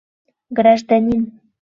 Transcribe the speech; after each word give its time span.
—Гражданин! 0.57 1.21